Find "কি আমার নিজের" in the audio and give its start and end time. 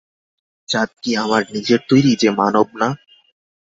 1.01-1.79